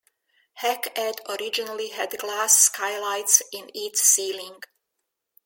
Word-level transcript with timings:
Hec 0.53 0.93
Ed 0.97 1.21
originally 1.29 1.89
had 1.89 2.17
glass 2.17 2.55
skylights 2.57 3.43
in 3.53 3.69
its 3.75 4.01
ceiling. 4.01 4.63